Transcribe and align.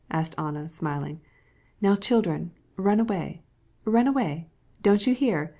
asked 0.09 0.33
Anna, 0.35 0.67
smiling. 0.67 1.21
"Now, 1.79 1.95
children, 1.95 2.53
run 2.75 2.99
along, 2.99 3.37
run 3.85 4.07
along. 4.07 4.45
Do 4.81 4.93
you 4.95 5.13
hear? 5.13 5.49